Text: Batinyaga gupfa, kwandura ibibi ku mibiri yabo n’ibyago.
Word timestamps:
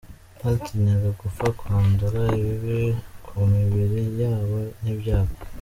Batinyaga 0.41 1.09
gupfa, 1.19 1.45
kwandura 1.59 2.21
ibibi 2.39 2.79
ku 3.25 3.33
mibiri 3.51 4.01
yabo 4.21 4.57
n’ibyago. 4.81 5.35